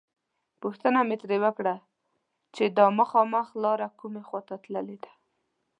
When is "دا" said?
2.77-2.85